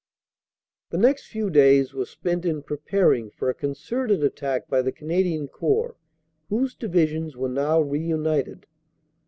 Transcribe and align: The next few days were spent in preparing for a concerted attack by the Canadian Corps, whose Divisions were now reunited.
The 0.89 0.97
next 0.97 1.27
few 1.27 1.51
days 1.51 1.93
were 1.93 2.07
spent 2.07 2.43
in 2.43 2.63
preparing 2.63 3.29
for 3.29 3.51
a 3.51 3.53
concerted 3.53 4.23
attack 4.23 4.67
by 4.67 4.81
the 4.81 4.91
Canadian 4.91 5.47
Corps, 5.47 5.95
whose 6.49 6.73
Divisions 6.73 7.37
were 7.37 7.47
now 7.49 7.79
reunited. 7.79 8.65